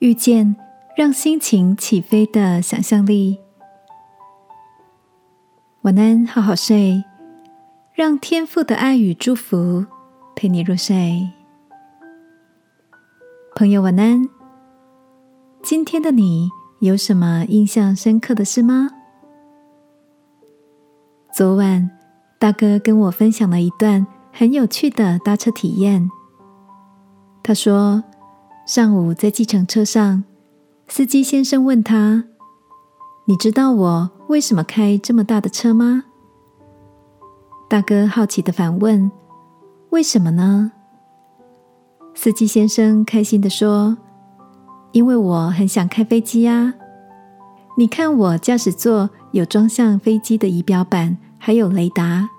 [0.00, 0.56] 遇见
[0.96, 3.38] 让心情起飞的想象力。
[5.82, 7.04] 晚安，好好睡，
[7.92, 9.84] 让天父的爱与祝福
[10.34, 11.28] 陪你入睡。
[13.54, 14.26] 朋友，晚安。
[15.62, 16.48] 今天的你
[16.80, 18.88] 有什么印象深刻的事吗？
[21.30, 21.90] 昨晚
[22.38, 26.10] 大哥跟我分享了一段很有趣的搭车体验。
[27.42, 28.02] 他说。
[28.70, 30.22] 上午在计程车上，
[30.86, 32.22] 司机先生问他
[33.26, 36.04] ：“你知道我为什么开这么大的车吗？”
[37.68, 39.10] 大哥好奇的反问
[39.90, 40.70] ：“为什么呢？”
[42.14, 43.98] 司机先生开心的说
[44.94, 46.72] ：“因为我很想开飞机啊！
[47.76, 52.30] 你看我驾驶座有装向飞机的仪表板，还有雷达，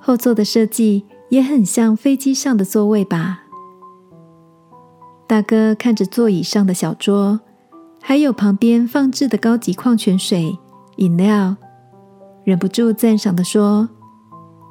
[0.00, 3.38] 后座的设计也很像飞机上的座位吧？”
[5.32, 7.40] 大哥看着座椅上的小桌，
[8.02, 10.58] 还有旁边放置的高级矿泉水、
[10.96, 11.56] 饮料，
[12.44, 13.88] 忍不住赞赏的说：“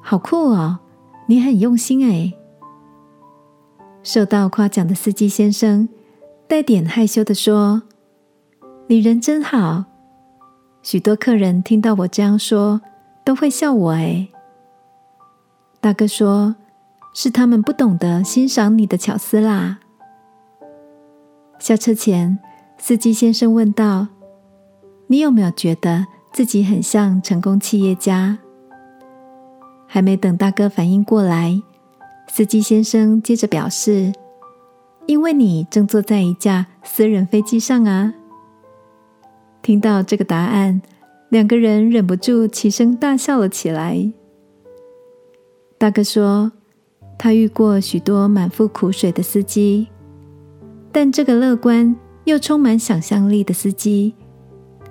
[0.04, 0.78] 好酷哦，
[1.26, 2.32] 你很用心哎。”
[4.06, 5.90] 受到夸奖的司机先生
[6.48, 7.82] 带点害羞的说
[8.86, 9.86] ：“你人真好，
[10.84, 12.80] 许多客人听到我这样说，
[13.26, 14.28] 都会笑我哎。”
[15.82, 16.56] 大哥说
[17.16, 19.80] ：“是他们不懂得欣赏你的巧思啦。”
[21.62, 22.40] 下车前，
[22.80, 24.08] 司机先生问道
[25.06, 28.40] ：“你有没有觉得自己很像成功企业家？”
[29.86, 31.62] 还没等大哥反应过来，
[32.28, 34.12] 司机先生接着表示
[35.06, 38.12] ：“因为你正坐在一架私人飞机上啊！”
[39.62, 40.82] 听到这个答案，
[41.30, 44.12] 两个人忍不住齐声大笑了起来。
[45.78, 46.52] 大哥说
[47.20, 49.88] ：“他遇过许多满腹苦水的司机。”
[50.92, 54.14] 但这个乐观又充满想象力的司机，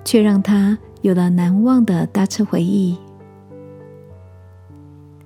[0.03, 2.97] 却让他有了难忘的搭车回忆。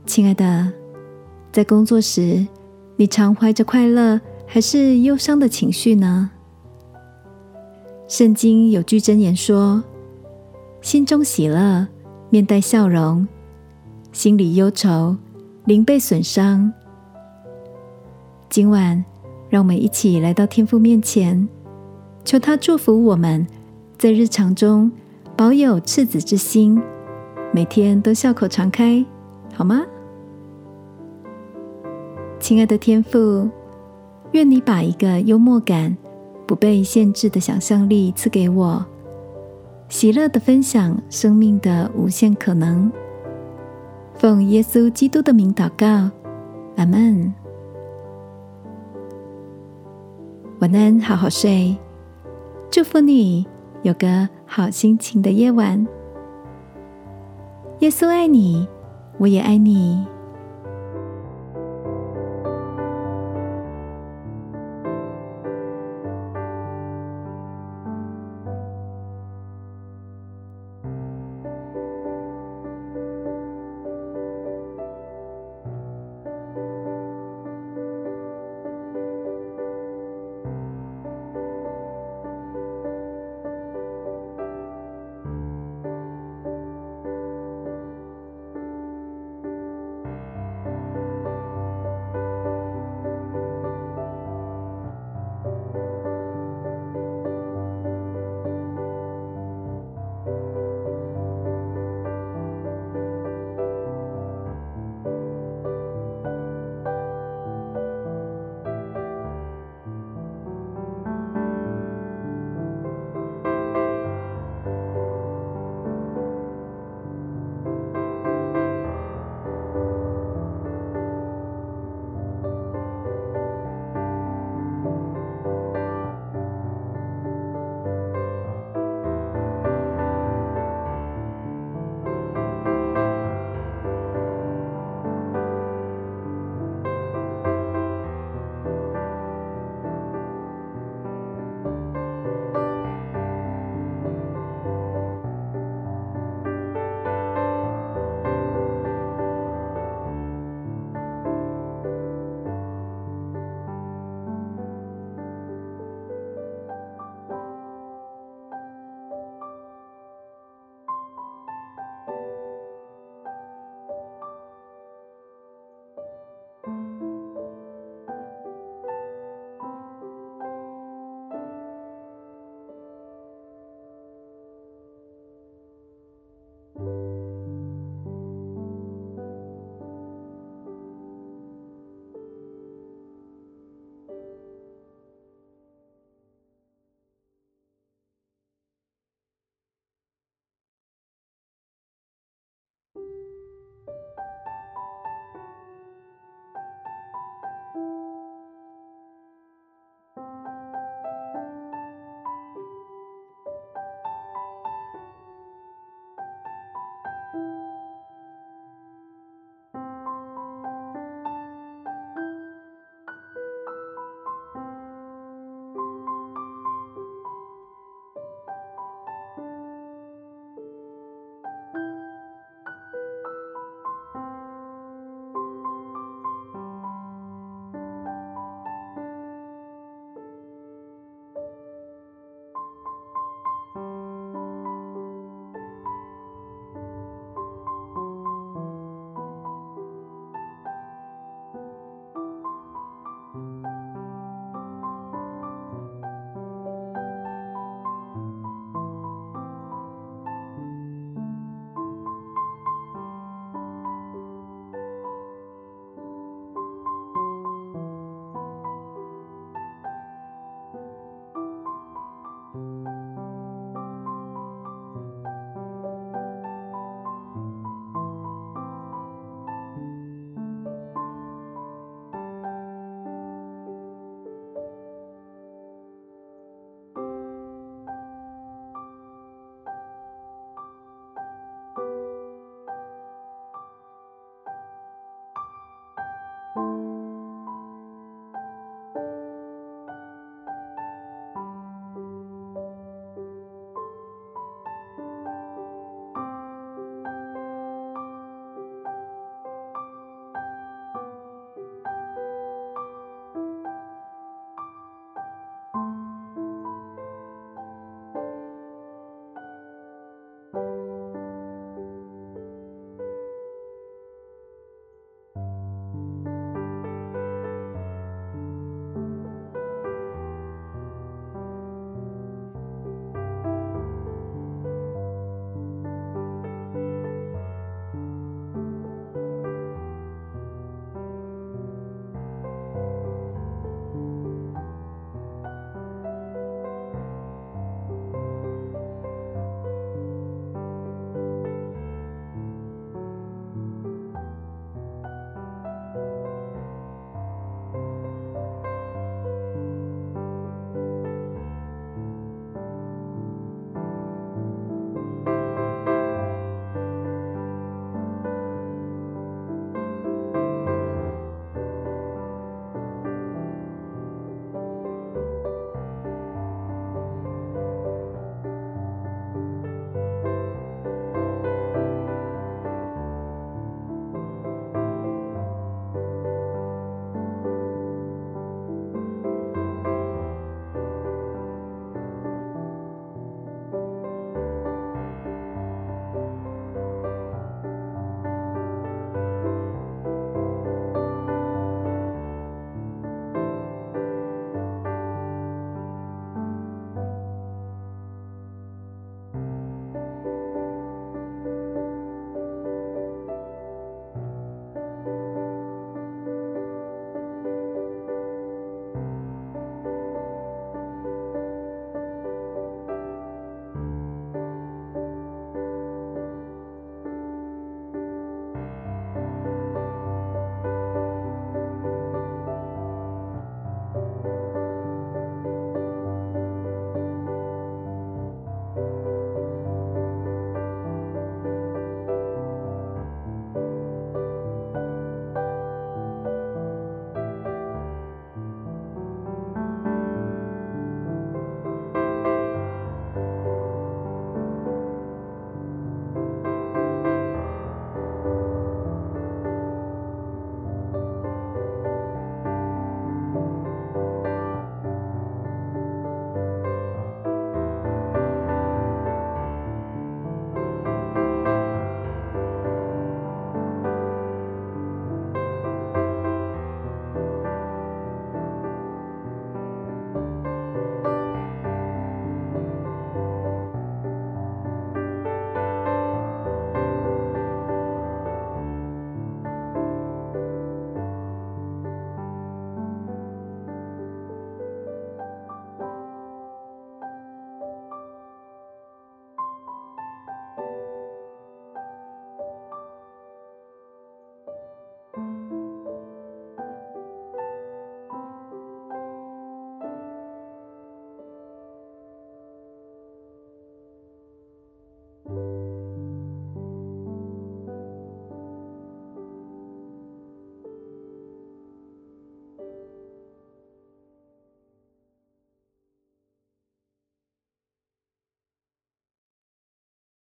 [0.05, 0.71] 亲爱的，
[1.51, 2.45] 在工作时，
[2.97, 6.29] 你常怀着快乐还是忧伤的情绪呢？
[8.07, 9.83] 圣经有句箴言说
[10.81, 11.87] ：“心中喜乐，
[12.29, 13.25] 面带笑容；
[14.11, 15.15] 心里忧愁，
[15.63, 16.71] 灵被损伤。”
[18.49, 19.03] 今晚。
[19.55, 21.47] 让我们一起来到天父面前，
[22.25, 23.47] 求他祝福我们，
[23.97, 24.91] 在日常中
[25.37, 26.83] 保有赤子之心，
[27.53, 29.05] 每天都笑口常开，
[29.53, 29.85] 好吗？
[32.37, 33.49] 亲爱的天父，
[34.33, 35.95] 愿你把一个幽默感、
[36.45, 38.85] 不被限制的想象力赐给我，
[39.87, 42.91] 喜乐的分享生命的无限可能。
[44.15, 46.11] 奉耶稣基督的名祷告，
[46.75, 47.33] 阿门。
[50.59, 51.75] 晚安，好好睡。
[52.71, 53.45] 祝福你
[53.83, 55.85] 有个好心情的夜晚。
[57.79, 58.65] 耶稣爱你，
[59.17, 60.05] 我也爱你。